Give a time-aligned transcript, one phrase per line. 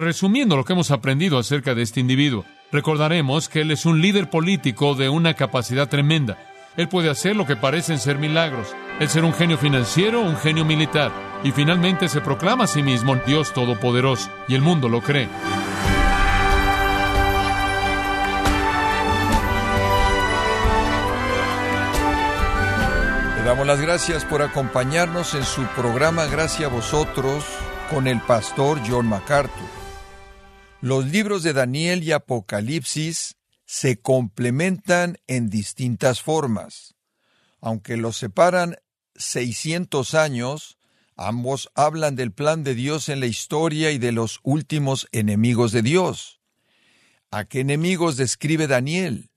[0.00, 4.30] Resumiendo lo que hemos aprendido acerca de este individuo, recordaremos que él es un líder
[4.30, 6.38] político de una capacidad tremenda.
[6.76, 8.68] Él puede hacer lo que parecen ser milagros.
[9.00, 11.10] El ser un genio financiero, un genio militar.
[11.42, 14.30] Y finalmente se proclama a sí mismo Dios Todopoderoso.
[14.46, 15.26] Y el mundo lo cree.
[23.36, 27.44] Le damos las gracias por acompañarnos en su programa Gracias a vosotros
[27.90, 29.77] con el pastor John MacArthur.
[30.80, 36.94] Los libros de Daniel y Apocalipsis se complementan en distintas formas.
[37.60, 38.76] Aunque los separan
[39.16, 40.78] 600 años,
[41.16, 45.82] ambos hablan del plan de Dios en la historia y de los últimos enemigos de
[45.82, 46.40] Dios.
[47.32, 49.30] ¿A qué enemigos describe Daniel?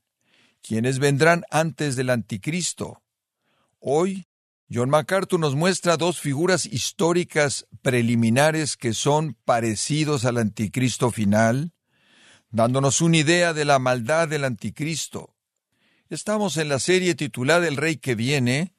[0.61, 3.01] ¿Quiénes vendrán antes del anticristo?
[3.79, 4.27] Hoy
[4.73, 11.73] John MacArthur nos muestra dos figuras históricas preliminares que son parecidos al anticristo final,
[12.51, 15.35] dándonos una idea de la maldad del anticristo.
[16.09, 18.73] Estamos en la serie titulada El Rey que viene,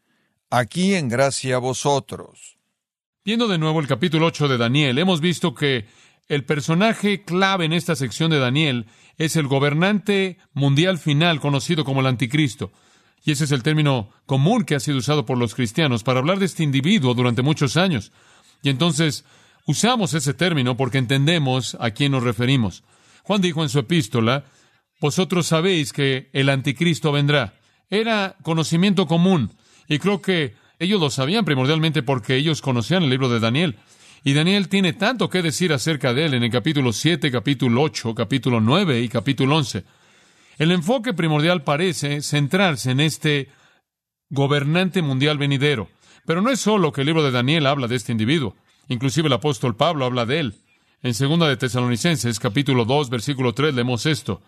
[0.49, 2.57] aquí en gracia a vosotros.
[3.23, 5.85] Viendo de nuevo el capítulo 8 de Daniel, hemos visto que
[6.27, 8.87] el personaje clave en esta sección de Daniel
[9.19, 12.73] es el gobernante mundial final conocido como el anticristo.
[13.25, 16.39] Y ese es el término común que ha sido usado por los cristianos para hablar
[16.39, 18.11] de este individuo durante muchos años.
[18.63, 19.25] Y entonces
[19.67, 22.83] usamos ese término porque entendemos a quién nos referimos.
[23.23, 24.45] Juan dijo en su epístola,
[25.01, 27.55] vosotros sabéis que el anticristo vendrá.
[27.91, 29.53] Era conocimiento común.
[29.89, 33.77] Y creo que ellos lo sabían primordialmente porque ellos conocían el libro de Daniel.
[34.25, 38.15] Y Daniel tiene tanto que decir acerca de él en el capítulo 7, capítulo 8,
[38.15, 39.85] capítulo 9 y capítulo 11.
[40.59, 43.49] El enfoque primordial parece centrarse en este
[44.31, 45.89] gobernante mundial venidero.
[46.27, 48.55] Pero no es solo que el libro de Daniel habla de este individuo.
[48.89, 50.55] Inclusive el apóstol Pablo habla de él.
[51.03, 54.41] En segunda de Tesalonicenses, capítulo 2, versículo 3, leemos esto.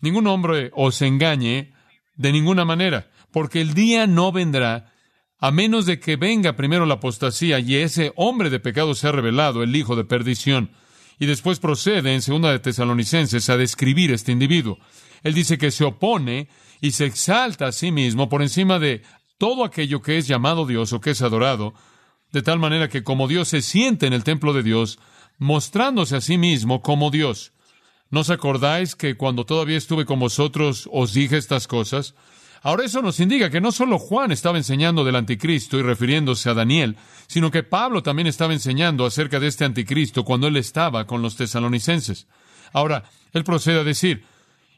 [0.00, 1.72] Ningún hombre os engañe
[2.16, 4.92] de ninguna manera, porque el día no vendrá
[5.38, 9.62] a menos de que venga primero la apostasía y ese hombre de pecado sea revelado,
[9.62, 10.70] el hijo de perdición.
[11.18, 14.78] Y después procede en segunda de Tesalonicenses a describir este individuo.
[15.24, 16.48] Él dice que se opone
[16.80, 19.02] y se exalta a sí mismo por encima de
[19.38, 21.74] todo aquello que es llamado Dios o que es adorado,
[22.30, 24.98] de tal manera que como Dios se siente en el templo de Dios,
[25.38, 27.52] mostrándose a sí mismo como Dios.
[28.10, 32.14] ¿No os acordáis que cuando todavía estuve con vosotros os dije estas cosas?
[32.62, 36.54] Ahora eso nos indica que no solo Juan estaba enseñando del anticristo y refiriéndose a
[36.54, 36.96] Daniel,
[37.26, 41.36] sino que Pablo también estaba enseñando acerca de este anticristo cuando él estaba con los
[41.36, 42.26] tesalonicenses.
[42.72, 44.24] Ahora, él procede a decir,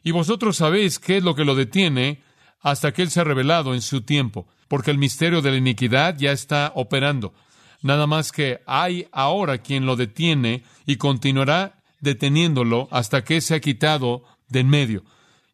[0.03, 2.21] y vosotros sabéis qué es lo que lo detiene
[2.61, 6.17] hasta que Él se ha revelado en su tiempo, porque el misterio de la iniquidad
[6.17, 7.33] ya está operando.
[7.81, 13.59] Nada más que hay ahora quien lo detiene y continuará deteniéndolo hasta que se ha
[13.59, 15.03] quitado de en medio.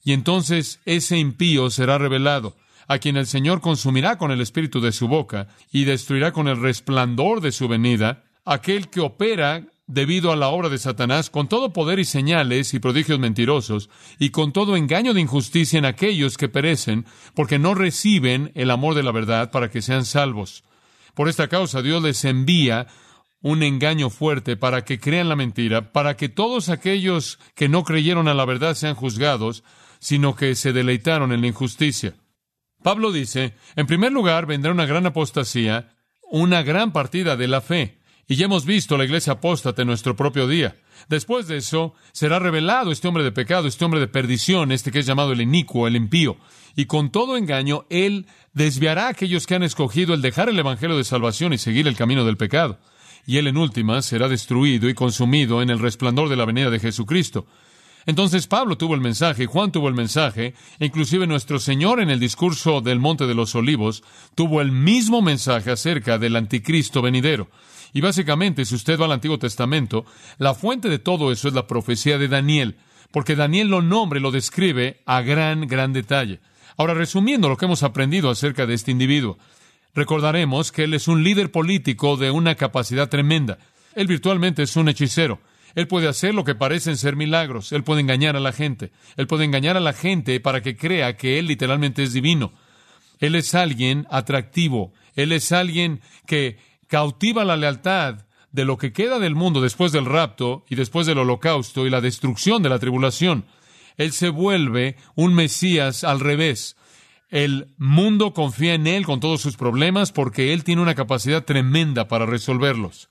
[0.04, 2.56] Y entonces ese impío será revelado,
[2.88, 6.60] a quien el Señor consumirá con el espíritu de su boca y destruirá con el
[6.60, 11.72] resplandor de su venida, aquel que opera debido a la obra de Satanás, con todo
[11.72, 16.50] poder y señales y prodigios mentirosos, y con todo engaño de injusticia en aquellos que
[16.50, 17.06] perecen,
[17.36, 20.64] porque no reciben el amor de la verdad para que sean salvos.
[21.14, 22.88] Por esta causa Dios les envía
[23.42, 28.28] un engaño fuerte para que crean la mentira, para que todos aquellos que no creyeron
[28.28, 29.64] a la verdad sean juzgados,
[30.00, 32.16] sino que se deleitaron en la injusticia.
[32.82, 35.94] Pablo dice, en primer lugar vendrá una gran apostasía,
[36.32, 38.00] una gran partida de la fe.
[38.28, 40.78] Y ya hemos visto la iglesia apóstata en nuestro propio día.
[41.10, 45.00] Después de eso, será revelado este hombre de pecado, este hombre de perdición, este que
[45.00, 46.38] es llamado el inicuo, el impío.
[46.76, 50.96] Y con todo engaño, él desviará a aquellos que han escogido el dejar el evangelio
[50.96, 52.80] de salvación y seguir el camino del pecado.
[53.26, 56.80] Y él en última será destruido y consumido en el resplandor de la venida de
[56.80, 57.46] Jesucristo.
[58.06, 62.20] Entonces Pablo tuvo el mensaje, Juan tuvo el mensaje, e inclusive nuestro Señor en el
[62.20, 64.04] discurso del Monte de los Olivos
[64.36, 67.50] tuvo el mismo mensaje acerca del anticristo venidero.
[67.94, 70.06] Y básicamente, si usted va al Antiguo Testamento,
[70.40, 72.76] la fuente de todo eso es la profecía de Daniel,
[73.12, 76.40] porque Daniel lo nombra y lo describe a gran, gran detalle.
[76.76, 79.38] Ahora, resumiendo lo que hemos aprendido acerca de este individuo,
[79.94, 83.60] recordaremos que él es un líder político de una capacidad tremenda.
[83.96, 85.40] Él virtualmente es un hechicero.
[85.76, 87.72] Él puede hacer lo que parecen ser milagros.
[87.72, 88.92] Él puede engañar a la gente.
[89.18, 92.54] Él puede engañar a la gente para que crea que él literalmente es divino.
[93.20, 94.94] Él es alguien atractivo.
[95.16, 96.58] Él es alguien que
[96.94, 101.18] cautiva la lealtad de lo que queda del mundo después del rapto y después del
[101.18, 103.46] holocausto y la destrucción de la tribulación.
[103.98, 106.78] Él se vuelve un Mesías al revés.
[107.32, 112.08] El mundo confía en Él con todos sus problemas porque Él tiene una capacidad tremenda
[112.08, 113.10] para resolverlos.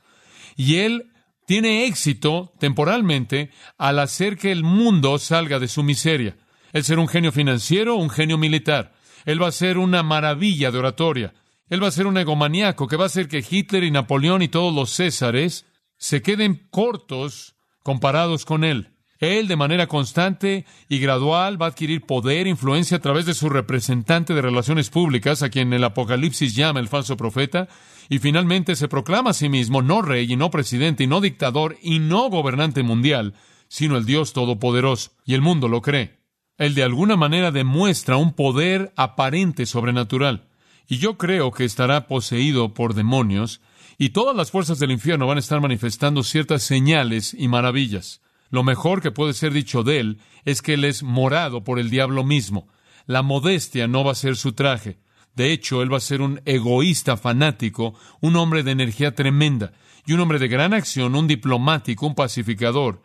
[0.54, 1.10] Y Él
[1.44, 6.36] tiene éxito temporalmente al hacer que el mundo salga de su miseria.
[6.72, 8.92] Él será un genio financiero, un genio militar.
[9.24, 11.34] Él va a ser una maravilla de oratoria.
[11.72, 14.48] Él va a ser un egomaniaco que va a hacer que Hitler y Napoleón y
[14.48, 15.64] todos los Césares
[15.96, 18.90] se queden cortos comparados con él.
[19.20, 23.32] Él, de manera constante y gradual, va a adquirir poder, e influencia a través de
[23.32, 27.68] su representante de relaciones públicas, a quien el Apocalipsis llama el falso profeta,
[28.10, 31.78] y finalmente se proclama a sí mismo no rey y no presidente y no dictador
[31.80, 33.32] y no gobernante mundial,
[33.68, 35.12] sino el Dios Todopoderoso.
[35.24, 36.18] Y el mundo lo cree.
[36.58, 40.51] Él de alguna manera demuestra un poder aparente sobrenatural.
[40.92, 43.62] Y yo creo que estará poseído por demonios,
[43.96, 48.20] y todas las fuerzas del infierno van a estar manifestando ciertas señales y maravillas.
[48.50, 51.88] Lo mejor que puede ser dicho de él es que él es morado por el
[51.88, 52.68] diablo mismo.
[53.06, 54.98] La modestia no va a ser su traje.
[55.34, 59.72] De hecho, él va a ser un egoísta fanático, un hombre de energía tremenda,
[60.04, 63.00] y un hombre de gran acción, un diplomático, un pacificador.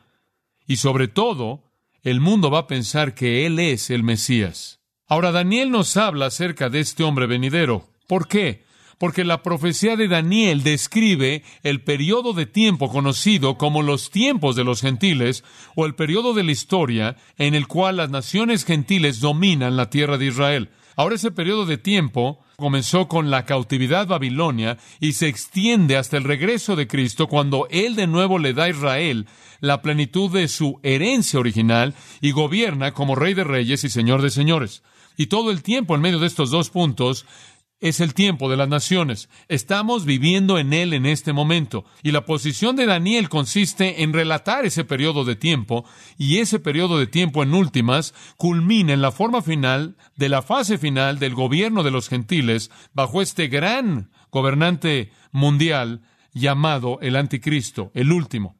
[0.67, 1.63] Y sobre todo,
[2.03, 4.81] el mundo va a pensar que él es el Mesías.
[5.07, 7.87] Ahora, Daniel nos habla acerca de este hombre venidero.
[8.07, 8.67] ¿Por qué?
[8.97, 14.63] porque la profecía de Daniel describe el periodo de tiempo conocido como los tiempos de
[14.63, 15.43] los gentiles
[15.75, 20.17] o el periodo de la historia en el cual las naciones gentiles dominan la tierra
[20.17, 20.69] de Israel.
[20.95, 26.23] Ahora ese periodo de tiempo comenzó con la cautividad babilonia y se extiende hasta el
[26.23, 29.27] regreso de Cristo cuando Él de nuevo le da a Israel
[29.59, 34.31] la plenitud de su herencia original y gobierna como Rey de Reyes y Señor de
[34.31, 34.81] Señores.
[35.17, 37.25] Y todo el tiempo en medio de estos dos puntos
[37.79, 39.29] es el tiempo de las naciones.
[39.47, 41.85] Estamos viviendo en él en este momento.
[42.01, 45.85] Y la posición de Daniel consiste en relatar ese periodo de tiempo,
[46.17, 50.77] y ese periodo de tiempo en últimas culmina en la forma final de la fase
[50.77, 56.01] final del gobierno de los gentiles bajo este gran gobernante mundial
[56.33, 58.56] llamado el anticristo, el último.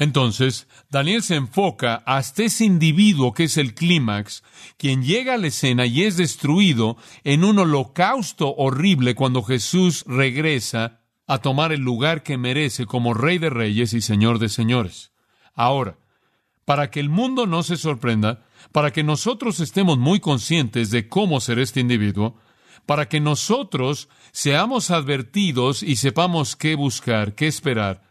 [0.00, 4.42] Entonces, Daniel se enfoca hasta ese individuo que es el clímax,
[4.78, 11.02] quien llega a la escena y es destruido en un holocausto horrible cuando Jesús regresa
[11.26, 15.12] a tomar el lugar que merece como Rey de Reyes y Señor de Señores.
[15.54, 15.98] Ahora,
[16.64, 21.40] para que el mundo no se sorprenda, para que nosotros estemos muy conscientes de cómo
[21.40, 22.36] será este individuo,
[22.86, 28.09] para que nosotros seamos advertidos y sepamos qué buscar, qué esperar,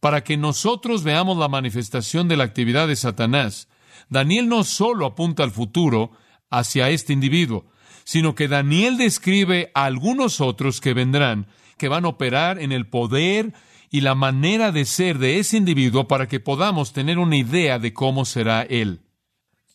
[0.00, 3.68] para que nosotros veamos la manifestación de la actividad de Satanás,
[4.08, 6.10] Daniel no solo apunta al futuro
[6.50, 7.66] hacia este individuo,
[8.04, 12.88] sino que Daniel describe a algunos otros que vendrán, que van a operar en el
[12.88, 13.52] poder
[13.90, 17.92] y la manera de ser de ese individuo para que podamos tener una idea de
[17.92, 19.02] cómo será él.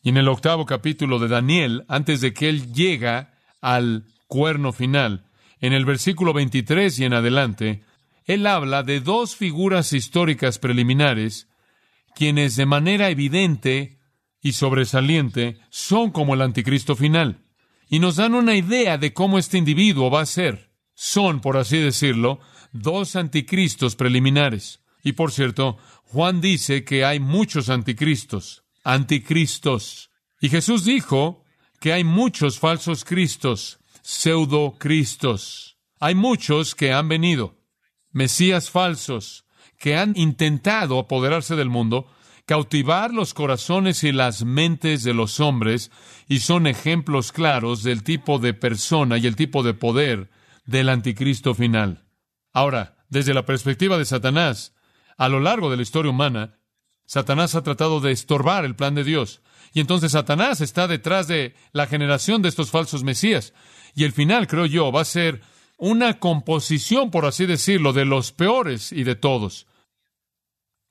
[0.01, 5.25] Y en el octavo capítulo de Daniel, antes de que él llega al cuerno final,
[5.61, 7.84] en el versículo 23 y en adelante,
[8.25, 11.47] él habla de dos figuras históricas preliminares,
[12.15, 13.99] quienes de manera evidente
[14.41, 17.45] y sobresaliente son como el anticristo final,
[17.87, 20.71] y nos dan una idea de cómo este individuo va a ser.
[20.95, 22.39] Son, por así decirlo,
[22.71, 24.81] dos anticristos preliminares.
[25.03, 30.09] Y por cierto, Juan dice que hay muchos anticristos, anticristos.
[30.41, 31.43] Y Jesús dijo
[31.79, 35.77] que hay muchos falsos cristos, pseudo-cristos.
[35.99, 37.64] Hay muchos que han venido
[38.15, 39.45] mesías falsos
[39.77, 42.07] que han intentado apoderarse del mundo,
[42.45, 45.91] cautivar los corazones y las mentes de los hombres
[46.29, 50.29] y son ejemplos claros del tipo de persona y el tipo de poder
[50.65, 52.05] del anticristo final.
[52.53, 54.73] Ahora, desde la perspectiva de Satanás,
[55.17, 56.59] a lo largo de la historia humana,
[57.05, 59.41] Satanás ha tratado de estorbar el plan de Dios.
[59.73, 63.53] Y entonces Satanás está detrás de la generación de estos falsos mesías.
[63.93, 65.41] Y el final, creo yo, va a ser
[65.77, 69.67] una composición, por así decirlo, de los peores y de todos.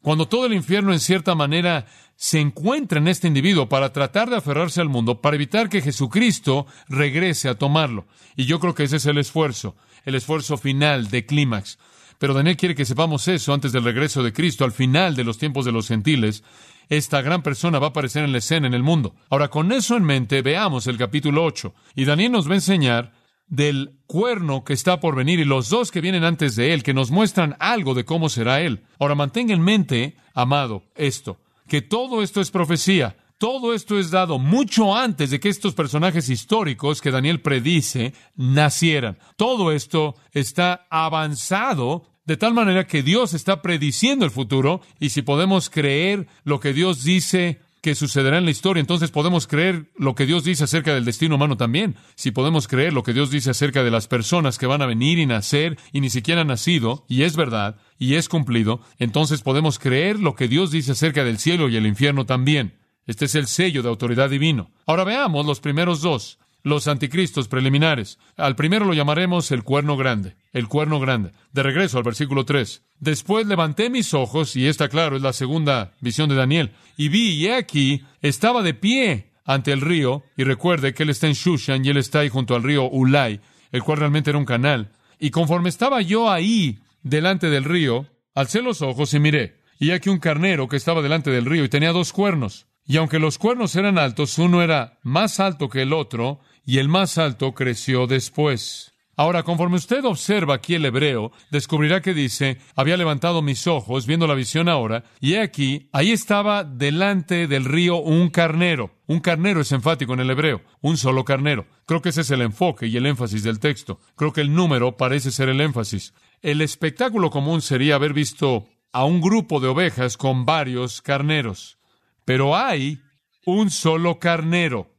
[0.03, 1.87] Cuando todo el infierno, en cierta manera,
[2.17, 6.67] se encuentra en este individuo para tratar de aferrarse al mundo, para evitar que Jesucristo
[6.89, 8.07] regrese a tomarlo.
[8.37, 11.79] Y yo creo que ese es el esfuerzo, el esfuerzo final de clímax.
[12.19, 15.39] Pero Daniel quiere que sepamos eso antes del regreso de Cristo, al final de los
[15.39, 16.45] tiempos de los gentiles.
[16.89, 19.15] Esta gran persona va a aparecer en la escena en el mundo.
[19.31, 21.75] Ahora, con eso en mente, veamos el capítulo 8.
[21.97, 23.13] Y Daniel nos va a enseñar
[23.47, 26.95] del cuerno que está por venir y los dos que vienen antes de él, que
[26.95, 28.85] nos muestran algo de cómo será él.
[28.99, 33.17] Ahora mantenga en mente, amado, esto, que todo esto es profecía.
[33.39, 39.19] Todo esto es dado mucho antes de que estos personajes históricos que Daniel predice nacieran.
[39.37, 45.23] Todo esto está avanzado de tal manera que Dios está prediciendo el futuro y si
[45.23, 50.15] podemos creer lo que Dios dice que sucederá en la historia, entonces podemos creer lo
[50.15, 51.97] que Dios dice acerca del destino humano también.
[52.15, 55.19] Si podemos creer lo que Dios dice acerca de las personas que van a venir
[55.19, 59.79] y nacer y ni siquiera han nacido, y es verdad, y es cumplido, entonces podemos
[59.79, 62.79] creer lo que Dios dice acerca del cielo y el infierno también.
[63.07, 64.73] Este es el sello de autoridad divino.
[64.87, 68.19] Ahora veamos los primeros dos los anticristos preliminares.
[68.37, 71.31] Al primero lo llamaremos el cuerno grande, el cuerno grande.
[71.53, 72.83] De regreso al versículo 3.
[72.99, 77.35] Después levanté mis ojos, y esta, claro, es la segunda visión de Daniel, y vi,
[77.35, 81.85] y aquí, estaba de pie ante el río, y recuerde que él está en Shushan
[81.85, 83.41] y él está ahí junto al río Ulai,
[83.71, 84.91] el cual realmente era un canal.
[85.21, 90.09] Y conforme estaba yo ahí, delante del río, alcé los ojos y miré, y aquí
[90.09, 92.67] un carnero que estaba delante del río y tenía dos cuernos.
[92.87, 96.89] Y aunque los cuernos eran altos, uno era más alto que el otro, y el
[96.89, 98.95] más alto creció después.
[99.17, 104.27] Ahora, conforme usted observa aquí el hebreo, descubrirá que dice, había levantado mis ojos, viendo
[104.27, 108.91] la visión ahora, y aquí, ahí estaba delante del río un carnero.
[109.07, 111.67] Un carnero es enfático en el hebreo, un solo carnero.
[111.87, 114.01] Creo que ese es el enfoque y el énfasis del texto.
[114.17, 116.13] Creo que el número parece ser el énfasis.
[116.43, 121.79] El espectáculo común sería haber visto a un grupo de ovejas con varios carneros.
[122.25, 123.01] Pero hay
[123.47, 124.94] un solo carnero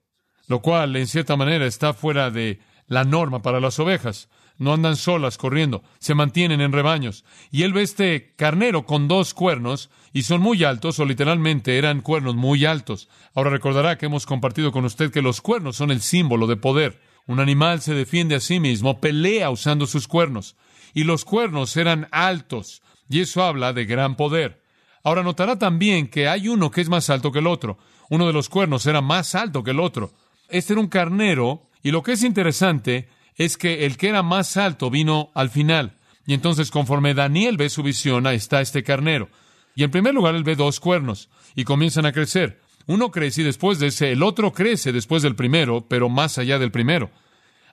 [0.47, 4.29] lo cual en cierta manera está fuera de la norma para las ovejas.
[4.57, 7.25] No andan solas corriendo, se mantienen en rebaños.
[7.51, 12.01] Y él ve este carnero con dos cuernos, y son muy altos, o literalmente eran
[12.01, 13.09] cuernos muy altos.
[13.33, 17.01] Ahora recordará que hemos compartido con usted que los cuernos son el símbolo de poder.
[17.27, 20.55] Un animal se defiende a sí mismo, pelea usando sus cuernos.
[20.93, 24.63] Y los cuernos eran altos, y eso habla de gran poder.
[25.03, 27.77] Ahora notará también que hay uno que es más alto que el otro.
[28.09, 30.13] Uno de los cuernos era más alto que el otro.
[30.49, 34.57] Este era un carnero, y lo que es interesante es que el que era más
[34.57, 35.97] alto vino al final.
[36.25, 39.29] Y entonces, conforme Daniel ve su visión, ahí está este carnero.
[39.75, 42.61] Y en primer lugar, él ve dos cuernos, y comienzan a crecer.
[42.87, 46.59] Uno crece y después de ese, el otro crece después del primero, pero más allá
[46.59, 47.11] del primero.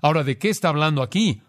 [0.01, 1.43] Ahora, ¿de qué está hablando aquí?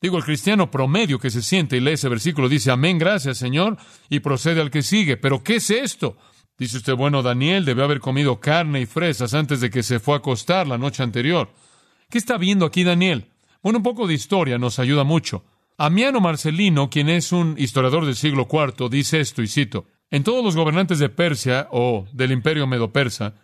[0.00, 3.76] Digo, el cristiano promedio que se siente y lee ese versículo dice, amén, gracias Señor,
[4.08, 5.16] y procede al que sigue.
[5.16, 6.16] Pero, ¿qué es esto?
[6.58, 10.14] Dice usted, bueno, Daniel debió haber comido carne y fresas antes de que se fue
[10.14, 11.50] a acostar la noche anterior.
[12.10, 13.30] ¿Qué está viendo aquí Daniel?
[13.62, 15.44] Bueno, un poco de historia nos ayuda mucho.
[15.76, 20.44] Amiano Marcelino, quien es un historiador del siglo IV, dice esto, y cito, en todos
[20.44, 23.34] los gobernantes de Persia o del imperio medo-persa,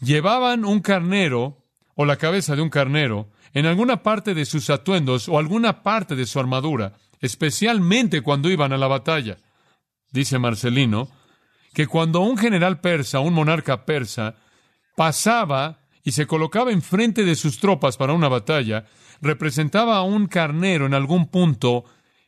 [0.00, 1.58] llevaban un carnero
[1.96, 6.14] o la cabeza de un carnero en alguna parte de sus atuendos o alguna parte
[6.14, 9.38] de su armadura, especialmente cuando iban a la batalla.
[10.12, 11.08] Dice Marcelino,
[11.72, 14.36] que cuando un general persa, un monarca persa,
[14.96, 18.86] pasaba y se colocaba enfrente de sus tropas para una batalla,
[19.20, 21.84] representaba a un carnero en algún punto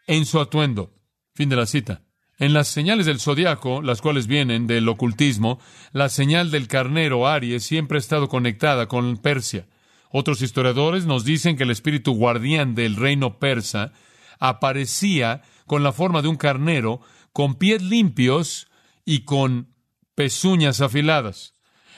[0.07, 0.95] en su atuendo.
[1.35, 2.03] Fin de la cita.
[2.39, 5.61] En las señales del zodiaco, las cuales vienen del ocultismo,
[5.93, 9.67] la señal del carnero Aries siempre ha estado conectada con Persia.
[10.11, 13.93] Otros historiadores nos dicen que el espíritu guardián del reino persa
[14.39, 17.01] aparecía con la forma de un carnero,
[17.33, 18.69] con pies limpios
[19.05, 19.75] y con
[20.15, 21.55] pezuñas afiladas.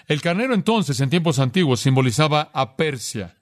[0.07, 3.37] El carnero entonces, en tiempos antiguos, simbolizaba a Persia,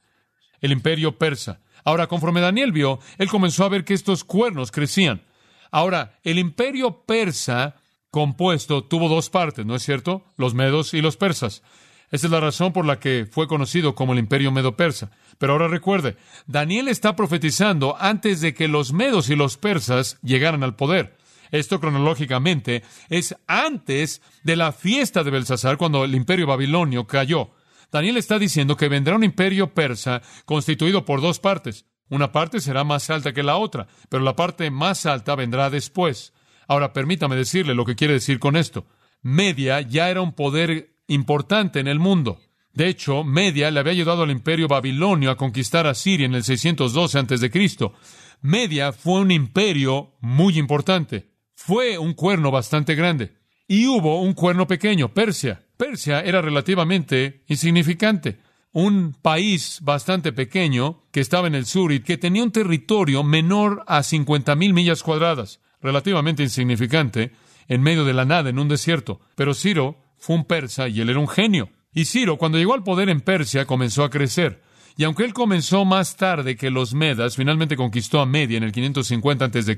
[0.60, 1.60] el imperio persa.
[1.84, 5.22] Ahora, conforme Daniel vio, él comenzó a ver que estos cuernos crecían.
[5.70, 7.76] Ahora, el imperio persa
[8.10, 10.24] compuesto tuvo dos partes, ¿no es cierto?
[10.36, 11.62] Los medos y los persas.
[12.10, 15.10] Esa es la razón por la que fue conocido como el imperio medo-persa.
[15.36, 16.16] Pero ahora recuerde,
[16.46, 21.16] Daniel está profetizando antes de que los medos y los persas llegaran al poder.
[21.54, 27.52] Esto cronológicamente es antes de la fiesta de Belsasar, cuando el imperio babilonio cayó.
[27.92, 31.86] Daniel está diciendo que vendrá un imperio persa constituido por dos partes.
[32.08, 36.32] Una parte será más alta que la otra, pero la parte más alta vendrá después.
[36.66, 38.88] Ahora, permítame decirle lo que quiere decir con esto.
[39.22, 42.40] Media ya era un poder importante en el mundo.
[42.72, 46.42] De hecho, Media le había ayudado al imperio babilonio a conquistar a Siria en el
[46.42, 47.92] 612 a.C.
[48.40, 53.34] Media fue un imperio muy importante fue un cuerno bastante grande.
[53.66, 55.62] Y hubo un cuerno pequeño, Persia.
[55.76, 58.38] Persia era relativamente insignificante.
[58.72, 63.84] Un país bastante pequeño que estaba en el sur y que tenía un territorio menor
[63.86, 67.32] a 50 mil millas cuadradas, relativamente insignificante,
[67.68, 69.20] en medio de la nada, en un desierto.
[69.34, 71.70] Pero Ciro fue un persa y él era un genio.
[71.92, 74.60] Y Ciro, cuando llegó al poder en Persia, comenzó a crecer.
[74.96, 78.72] Y aunque él comenzó más tarde que los Medas, finalmente conquistó a Media en el
[78.72, 79.76] 550 a.C.,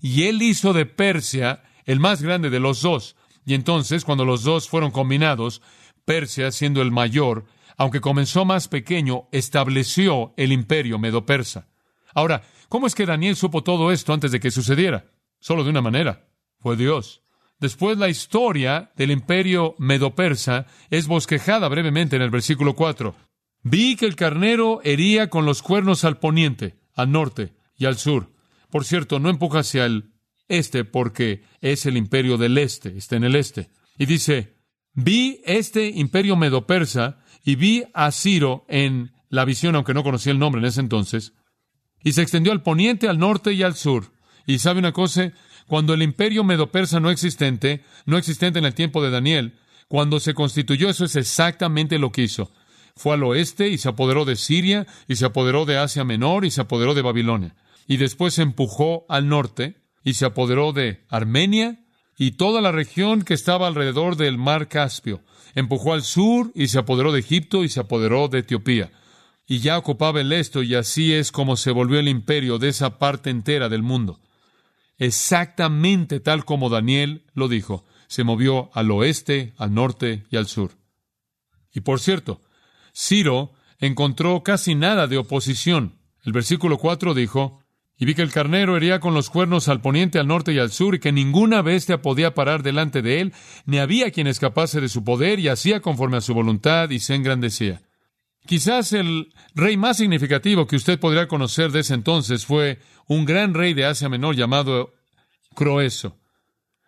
[0.00, 3.16] y él hizo de Persia el más grande de los dos.
[3.46, 5.62] Y entonces, cuando los dos fueron combinados,
[6.04, 11.68] Persia, siendo el mayor, aunque comenzó más pequeño, estableció el imperio medo-persa.
[12.14, 15.06] Ahora, ¿cómo es que Daniel supo todo esto antes de que sucediera?
[15.40, 16.26] Solo de una manera.
[16.60, 17.22] Fue Dios.
[17.58, 23.14] Después la historia del imperio medo-persa es bosquejada brevemente en el versículo 4.
[23.64, 28.30] Vi que el carnero hería con los cuernos al poniente, al norte y al sur.
[28.70, 30.12] Por cierto, no empuja hacia el
[30.48, 33.70] este porque es el imperio del este, está en el este.
[33.98, 34.58] Y dice,
[34.92, 40.38] vi este imperio medo-persa y vi a Ciro en la visión, aunque no conocía el
[40.38, 41.32] nombre en ese entonces,
[42.02, 44.12] y se extendió al poniente, al norte y al sur.
[44.46, 45.32] Y sabe una cosa,
[45.66, 50.34] cuando el imperio medo-persa no existente, no existente en el tiempo de Daniel, cuando se
[50.34, 52.52] constituyó, eso es exactamente lo que hizo.
[52.96, 56.50] Fue al oeste y se apoderó de Siria, y se apoderó de Asia Menor, y
[56.50, 57.56] se apoderó de Babilonia.
[57.86, 61.84] Y después se empujó al norte, y se apoderó de Armenia,
[62.16, 65.22] y toda la región que estaba alrededor del mar Caspio.
[65.54, 68.92] Empujó al sur, y se apoderó de Egipto, y se apoderó de Etiopía.
[69.46, 72.98] Y ya ocupaba el esto, y así es como se volvió el imperio de esa
[72.98, 74.20] parte entera del mundo
[74.98, 77.84] exactamente tal como Daniel lo dijo.
[78.06, 80.72] Se movió al oeste, al norte y al sur.
[81.72, 82.40] Y por cierto,
[82.94, 85.98] Ciro encontró casi nada de oposición.
[86.22, 87.60] El versículo 4 dijo,
[87.96, 90.72] y vi que el carnero hería con los cuernos al poniente, al norte y al
[90.72, 93.32] sur, y que ninguna bestia podía parar delante de él,
[93.66, 97.14] ni había quien escapase de su poder, y hacía conforme a su voluntad, y se
[97.14, 97.82] engrandecía.
[98.46, 103.54] Quizás el rey más significativo que usted podría conocer de ese entonces fue un gran
[103.54, 104.92] rey de Asia Menor llamado
[105.54, 106.18] Croeso.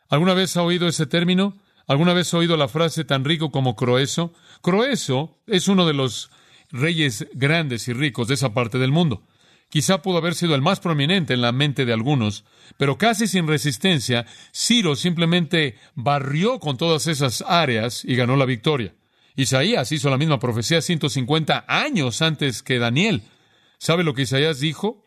[0.09, 1.57] ¿Alguna vez ha oído ese término?
[1.87, 4.33] ¿Alguna vez ha oído la frase tan rico como Croeso?
[4.61, 6.31] Croeso es uno de los
[6.71, 9.23] reyes grandes y ricos de esa parte del mundo.
[9.69, 12.45] Quizá pudo haber sido el más prominente en la mente de algunos,
[12.77, 18.95] pero casi sin resistencia, Ciro simplemente barrió con todas esas áreas y ganó la victoria.
[19.37, 23.23] Isaías hizo la misma profecía 150 años antes que Daniel.
[23.79, 25.05] ¿Sabe lo que Isaías dijo?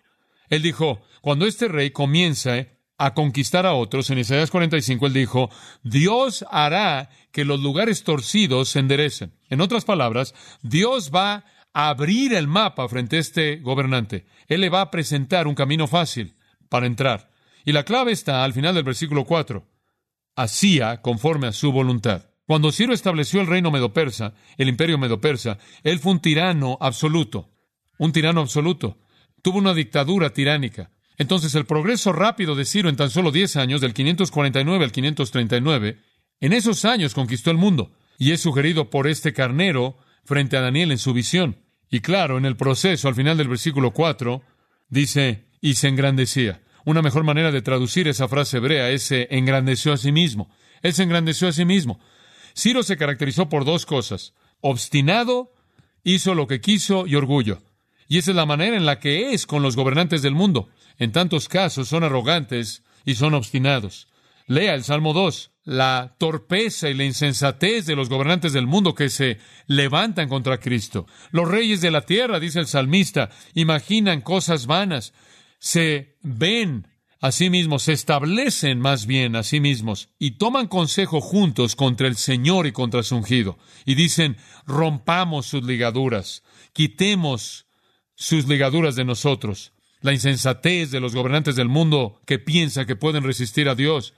[0.50, 2.68] Él dijo, cuando este rey comienza
[3.00, 5.50] a conquistar a otros, en Isaías 45 él dijo,
[5.84, 9.32] Dios hará que los lugares torcidos se enderecen.
[9.50, 14.26] En otras palabras, Dios va a abrir el mapa frente a este gobernante.
[14.48, 16.36] Él le va a presentar un camino fácil
[16.68, 17.32] para entrar.
[17.64, 19.66] Y la clave está al final del versículo 4.
[20.36, 22.26] Hacía conforme a su voluntad.
[22.46, 27.50] Cuando Ciro estableció el reino medo-persa, el imperio medo-persa, él fue un tirano absoluto,
[27.98, 28.98] un tirano absoluto.
[29.42, 30.92] Tuvo una dictadura tiránica.
[31.20, 36.00] Entonces el progreso rápido de Ciro en tan solo 10 años, del 549 al 539,
[36.40, 40.92] en esos años conquistó el mundo, y es sugerido por este carnero frente a Daniel
[40.92, 41.58] en su visión.
[41.92, 44.42] Y claro, en el proceso, al final del versículo 4,
[44.88, 46.62] dice, y se engrandecía.
[46.86, 50.50] Una mejor manera de traducir esa frase hebrea es se engrandeció a sí mismo.
[50.82, 52.00] Él se engrandeció a sí mismo.
[52.56, 54.34] Ciro se caracterizó por dos cosas.
[54.62, 55.54] Obstinado,
[56.04, 57.62] hizo lo que quiso y orgullo.
[58.10, 60.70] Y esa es la manera en la que es con los gobernantes del mundo.
[60.98, 64.08] En tantos casos son arrogantes y son obstinados.
[64.48, 69.10] Lea el Salmo 2, la torpeza y la insensatez de los gobernantes del mundo que
[69.10, 71.06] se levantan contra Cristo.
[71.30, 75.14] Los reyes de la tierra, dice el salmista, imaginan cosas vanas,
[75.60, 76.88] se ven
[77.22, 82.08] a sí mismos, se establecen más bien a sí mismos y toman consejo juntos contra
[82.08, 83.60] el Señor y contra su ungido.
[83.86, 86.42] Y dicen, rompamos sus ligaduras,
[86.74, 87.69] quitemos
[88.20, 89.72] sus ligaduras de nosotros.
[90.02, 94.14] La insensatez de los gobernantes del mundo que piensan que pueden resistir a Dios.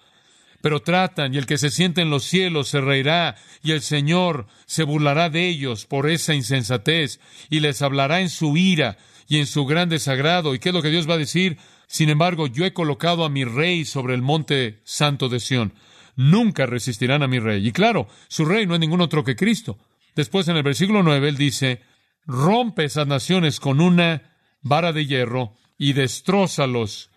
[0.62, 4.48] Pero tratan, y el que se siente en los cielos se reirá, y el Señor
[4.66, 9.46] se burlará de ellos por esa insensatez, y les hablará en su ira y en
[9.46, 10.56] su gran desagrado.
[10.56, 11.58] ¿Y qué es lo que Dios va a decir?
[11.88, 15.74] Sin embargo, yo he colocado a mi rey sobre el monte santo de Sión.
[16.16, 17.68] Nunca resistirán a mi rey.
[17.68, 19.78] Y claro, su rey no es ningún otro que Cristo.
[20.16, 21.82] Después en el versículo 9 él dice,
[22.25, 27.10] rompe esas naciones con una vara de hierro y destrózalos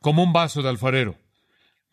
[0.00, 1.18] como un vaso de alfarero.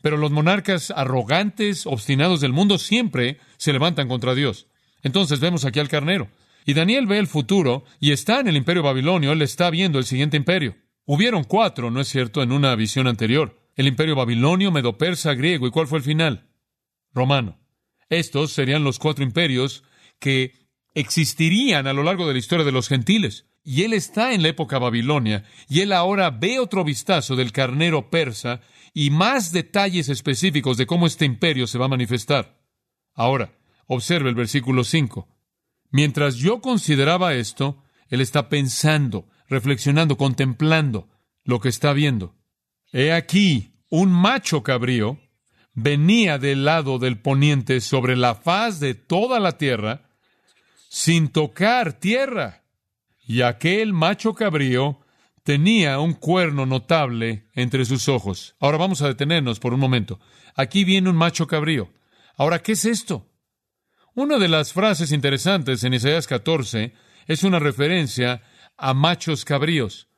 [0.02, 4.68] Pero los monarcas arrogantes, obstinados del mundo, siempre se levantan contra Dios.
[5.04, 6.30] Entonces vemos aquí al carnero.
[6.66, 10.06] Y Daniel ve el futuro y está en el imperio babilonio, él está viendo el
[10.06, 10.76] siguiente imperio.
[11.06, 13.60] Hubieron cuatro, ¿no es cierto?, en una visión anterior.
[13.76, 15.66] El imperio babilonio, medo-persa, griego.
[15.66, 16.50] ¿Y cuál fue el final?
[17.14, 17.60] Romano.
[18.10, 19.84] Estos serían los cuatro imperios
[20.20, 20.54] que
[20.94, 23.46] existirían a lo largo de la historia de los gentiles.
[23.64, 28.10] Y él está en la época babilonia, y él ahora ve otro vistazo del carnero
[28.10, 28.62] persa
[28.94, 32.60] y más detalles específicos de cómo este imperio se va a manifestar.
[33.14, 33.54] Ahora,
[33.86, 35.28] observe el versículo 5.
[35.92, 41.10] Mientras yo consideraba esto, él está pensando, reflexionando, contemplando
[41.44, 42.36] lo que está viendo.
[42.92, 45.20] He aquí, un macho cabrío
[45.74, 50.10] venía del lado del poniente sobre la faz de toda la tierra,
[50.94, 52.66] sin tocar tierra.
[53.26, 55.00] Y aquel macho cabrío
[55.42, 58.56] tenía un cuerno notable entre sus ojos.
[58.60, 60.20] Ahora vamos a detenernos por un momento.
[60.54, 61.94] Aquí viene un macho cabrío.
[62.36, 63.26] Ahora, ¿qué es esto?
[64.16, 66.92] Una de las frases interesantes en Isaías 14
[67.26, 68.42] es una referencia
[68.76, 70.10] a machos cabríos.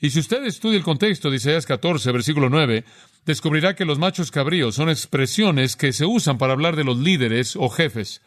[0.00, 2.86] Y si usted estudia el contexto de Isaías 14, versículo 9,
[3.26, 7.54] descubrirá que los machos cabríos son expresiones que se usan para hablar de los líderes
[7.54, 8.22] o jefes.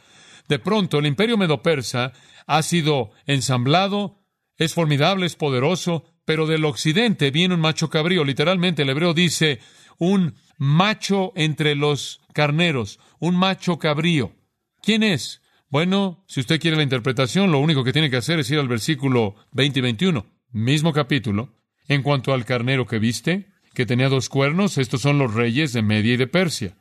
[0.48, 2.14] De pronto, el imperio medo-persa
[2.46, 4.24] ha sido ensamblado,
[4.58, 8.24] es formidable, es poderoso, pero del occidente viene un macho cabrío.
[8.24, 9.60] Literalmente, el hebreo dice
[9.98, 14.34] un macho entre los carneros, un macho cabrío.
[14.82, 15.42] ¿Quién es?
[15.70, 18.68] Bueno, si usted quiere la interpretación, lo único que tiene que hacer es ir al
[18.68, 21.54] versículo 20 y 21, mismo capítulo.
[21.88, 25.82] En cuanto al carnero que viste, que tenía dos cuernos, estos son los reyes de
[25.82, 26.78] Media y de Persia.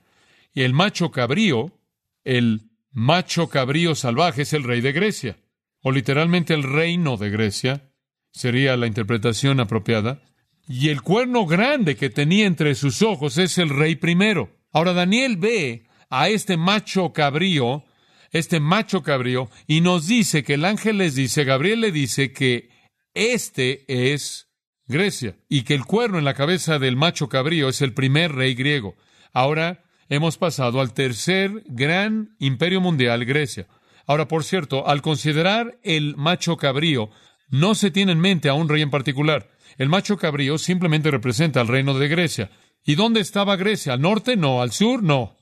[0.54, 1.72] Y el macho cabrío,
[2.24, 5.36] el macho cabrío salvaje es el rey de Grecia,
[5.82, 7.90] o literalmente el reino de Grecia,
[8.32, 10.22] sería la interpretación apropiada.
[10.66, 14.56] Y el cuerno grande que tenía entre sus ojos es el rey primero.
[14.72, 17.84] Ahora Daniel ve a este macho cabrío,
[18.30, 22.70] este macho cabrío, y nos dice que el ángel les dice, Gabriel le dice que
[23.12, 24.48] este es
[24.86, 28.54] Grecia y que el cuerno en la cabeza del macho cabrío es el primer rey
[28.54, 28.96] griego.
[29.32, 33.66] Ahora hemos pasado al tercer gran imperio mundial, Grecia.
[34.06, 37.10] Ahora, por cierto, al considerar el macho cabrío,
[37.48, 39.50] no se tiene en mente a un rey en particular.
[39.78, 42.50] El macho cabrío simplemente representa al reino de Grecia.
[42.84, 43.94] ¿Y dónde estaba Grecia?
[43.94, 44.36] ¿Al norte?
[44.36, 44.60] No.
[44.60, 45.02] ¿Al sur?
[45.02, 45.36] No.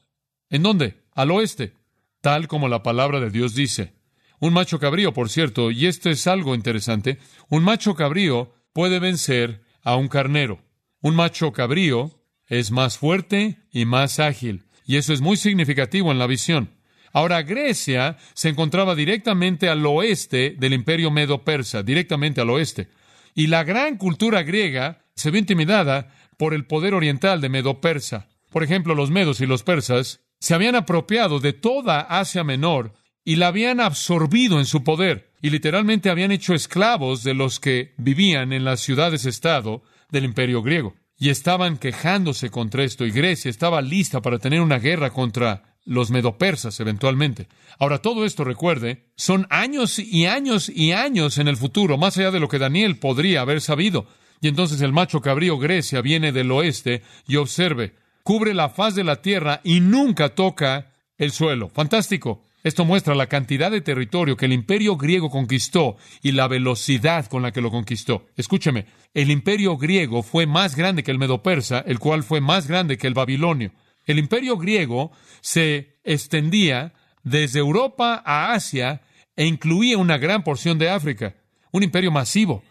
[0.48, 1.03] ¿En dónde?
[1.14, 1.75] Al oeste.
[2.20, 3.94] Tal como la palabra de Dios dice.
[4.38, 9.62] Un macho cabrío, por cierto, y esto es algo interesante, un macho cabrío puede vencer
[9.83, 10.61] a un carnero.
[11.01, 12.21] Un macho cabrío
[12.52, 16.68] es más fuerte y más ágil, y eso es muy significativo en la visión.
[17.14, 22.88] Ahora, Grecia se encontraba directamente al oeste del imperio medo-persa, directamente al oeste.
[23.34, 28.28] Y la gran cultura griega se vio intimidada por el poder oriental de Medo-Persa.
[28.50, 32.92] Por ejemplo, los medos y los persas se habían apropiado de toda Asia Menor
[33.24, 37.94] y la habían absorbido en su poder y literalmente habían hecho esclavos de los que
[37.96, 40.94] vivían en las ciudades-estado del imperio griego.
[41.22, 46.11] Y estaban quejándose contra esto y Grecia estaba lista para tener una guerra contra los
[46.11, 47.46] medopersas eventualmente.
[47.78, 52.32] Ahora, todo esto, recuerde, son años y años y años en el futuro, más allá
[52.32, 54.08] de lo que Daniel podría haber sabido.
[54.40, 59.04] Y entonces el macho cabrío Grecia viene del oeste y observe, cubre la faz de
[59.04, 61.68] la tierra y nunca toca el suelo.
[61.68, 62.42] Fantástico.
[62.62, 67.42] Esto muestra la cantidad de territorio que el imperio griego conquistó y la velocidad con
[67.42, 68.27] la que lo conquistó.
[68.37, 72.98] Escúcheme, el imperio griego fue más grande que el medo-persa, el cual fue más grande
[72.98, 73.72] que el babilonio.
[74.07, 76.92] El imperio griego se extendía
[77.25, 79.03] desde Europa a Asia
[79.37, 81.35] e incluía una gran porción de África.
[81.72, 82.62] Un imperio masivo,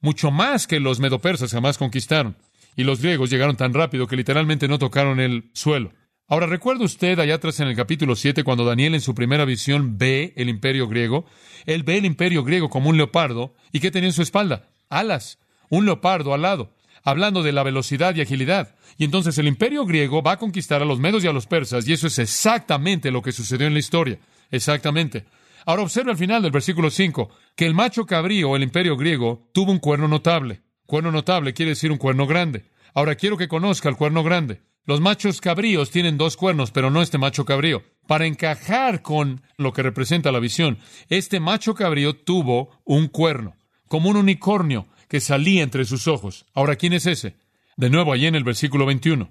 [0.00, 2.36] mucho más que los medopersas jamás conquistaron.
[2.76, 5.92] Y los griegos llegaron tan rápido que literalmente no tocaron el suelo.
[6.30, 9.98] Ahora, ¿recuerda usted allá atrás en el capítulo 7 cuando Daniel en su primera visión
[9.98, 11.26] ve el imperio griego?
[11.66, 13.52] Él ve el imperio griego como un leopardo.
[13.72, 14.68] ¿Y qué tenía en su espalda?
[14.88, 15.40] Alas.
[15.70, 18.76] Un leopardo alado hablando de la velocidad y agilidad.
[18.96, 21.88] Y entonces el imperio griego va a conquistar a los medos y a los persas,
[21.88, 24.20] y eso es exactamente lo que sucedió en la historia.
[24.52, 25.24] Exactamente.
[25.66, 29.72] Ahora observe al final del versículo 5 que el macho cabrío, el imperio griego, tuvo
[29.72, 30.62] un cuerno notable.
[30.86, 32.66] Cuerno notable quiere decir un cuerno grande.
[32.94, 34.60] Ahora quiero que conozca el cuerno grande.
[34.86, 37.82] Los machos cabríos tienen dos cuernos, pero no este macho cabrío.
[38.06, 44.10] Para encajar con lo que representa la visión, este macho cabrío tuvo un cuerno, como
[44.10, 46.46] un unicornio, que salía entre sus ojos.
[46.54, 47.36] Ahora, ¿quién es ese?
[47.76, 49.30] De nuevo, allí en el versículo 21.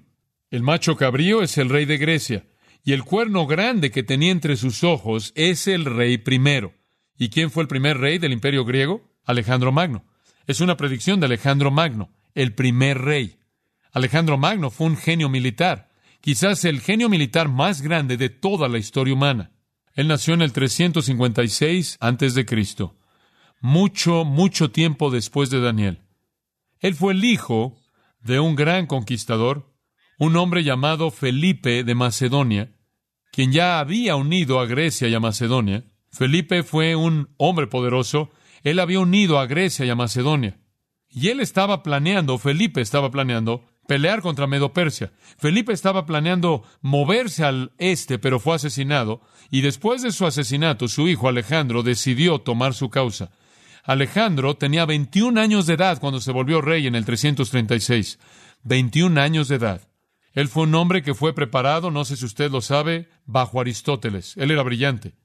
[0.50, 2.46] El macho cabrío es el rey de Grecia,
[2.84, 6.74] y el cuerno grande que tenía entre sus ojos es el rey primero.
[7.18, 9.10] ¿Y quién fue el primer rey del imperio griego?
[9.24, 10.04] Alejandro Magno.
[10.46, 13.39] Es una predicción de Alejandro Magno, el primer rey.
[13.92, 15.88] Alejandro Magno fue un genio militar,
[16.20, 19.52] quizás el genio militar más grande de toda la historia humana.
[19.94, 22.96] Él nació en el 356 antes de Cristo
[23.60, 26.00] mucho, mucho tiempo después de Daniel.
[26.80, 27.76] Él fue el hijo
[28.20, 29.74] de un gran conquistador,
[30.18, 32.72] un hombre llamado Felipe de Macedonia,
[33.32, 35.84] quien ya había unido a Grecia y a Macedonia.
[36.10, 38.30] Felipe fue un hombre poderoso,
[38.62, 40.58] él había unido a Grecia y a Macedonia.
[41.08, 45.10] Y él estaba planeando, Felipe estaba planeando, pelear contra Medo-Persia.
[45.36, 51.08] Felipe estaba planeando moverse al este, pero fue asesinado, y después de su asesinato, su
[51.08, 53.32] hijo Alejandro decidió tomar su causa.
[53.82, 58.20] Alejandro tenía 21 años de edad cuando se volvió rey en el 336.
[58.62, 59.88] 21 años de edad.
[60.34, 64.36] Él fue un hombre que fue preparado, no sé si usted lo sabe, bajo Aristóteles.
[64.36, 65.16] Él era brillante.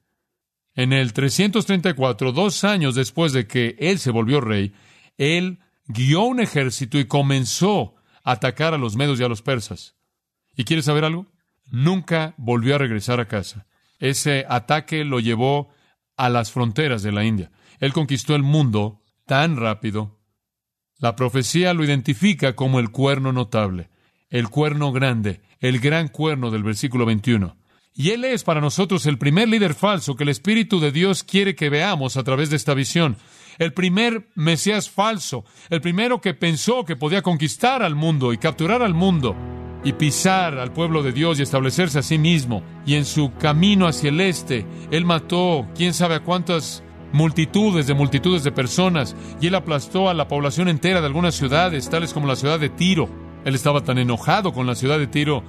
[0.74, 4.74] En el 334, dos años después de que él se volvió rey,
[5.18, 7.95] él guió un ejército y comenzó
[8.26, 9.94] atacar a los medos y a los persas.
[10.56, 11.26] ¿Y quieres saber algo?
[11.70, 13.66] Nunca volvió a regresar a casa.
[14.00, 15.70] Ese ataque lo llevó
[16.16, 17.52] a las fronteras de la India.
[17.78, 20.18] Él conquistó el mundo tan rápido.
[20.98, 23.90] La profecía lo identifica como el cuerno notable,
[24.28, 27.56] el cuerno grande, el gran cuerno del versículo 21.
[27.94, 31.54] Y Él es para nosotros el primer líder falso que el Espíritu de Dios quiere
[31.54, 33.18] que veamos a través de esta visión.
[33.58, 38.82] El primer Mesías falso, el primero que pensó que podía conquistar al mundo y capturar
[38.82, 39.36] al mundo
[39.84, 42.62] y pisar al pueblo de Dios y establecerse a sí mismo.
[42.84, 47.94] Y en su camino hacia el este, Él mató quién sabe a cuántas multitudes de
[47.94, 52.26] multitudes de personas y Él aplastó a la población entera de algunas ciudades, tales como
[52.26, 53.08] la ciudad de Tiro.
[53.44, 55.44] Él estaba tan enojado con la ciudad de Tiro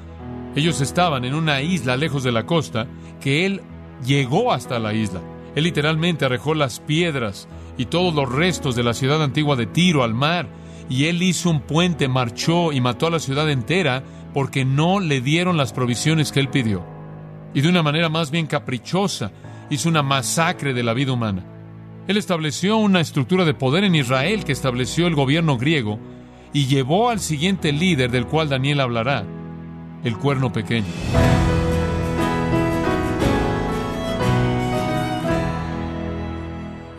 [0.58, 2.88] ellos estaban en una isla lejos de la costa
[3.22, 3.62] que él
[4.04, 5.22] llegó hasta la isla.
[5.58, 7.48] Él literalmente arrojó las piedras
[7.80, 10.48] y todos los restos de la ciudad antigua de Tiro al mar.
[10.88, 14.04] Y él hizo un puente, marchó y mató a la ciudad entera
[14.36, 16.86] porque no le dieron las provisiones que él pidió.
[17.56, 19.32] Y de una manera más bien caprichosa
[19.72, 21.43] hizo una masacre de la vida humana.
[22.08, 25.98] Él estableció una estructura de poder en Israel que estableció el gobierno griego
[26.54, 29.26] y llevó al siguiente líder del cual Daniel hablará,
[30.04, 30.86] el cuerno pequeño.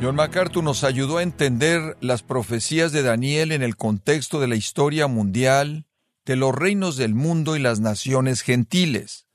[0.01, 4.55] John MacArthur nos ayudó a entender las profecías de Daniel en el contexto de la
[4.55, 5.87] historia mundial,
[6.25, 9.27] de los reinos del mundo y las naciones gentiles,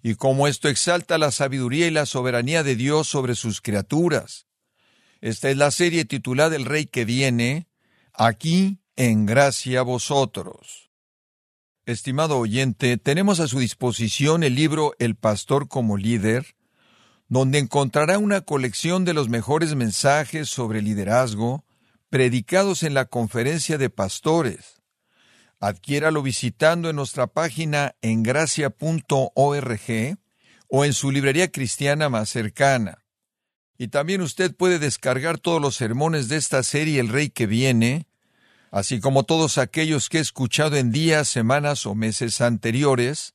[0.00, 4.46] y cómo esto exalta la sabiduría y la soberanía de Dios sobre sus criaturas.
[5.20, 7.66] Esta es la serie titulada El Rey que viene,
[8.12, 10.92] aquí en gracia a vosotros.
[11.84, 16.54] Estimado oyente, tenemos a su disposición el libro El Pastor como líder,
[17.30, 21.64] donde encontrará una colección de los mejores mensajes sobre liderazgo
[22.10, 24.82] predicados en la conferencia de pastores.
[25.60, 30.18] Adquiéralo visitando en nuestra página en gracia.org
[30.68, 33.04] o en su librería cristiana más cercana.
[33.78, 38.08] Y también usted puede descargar todos los sermones de esta serie El Rey que viene,
[38.72, 43.34] así como todos aquellos que he escuchado en días, semanas o meses anteriores,